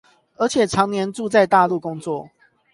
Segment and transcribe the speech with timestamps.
[0.37, 2.27] 而且長年住在大陸工作